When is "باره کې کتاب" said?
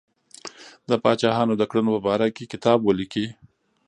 2.07-2.79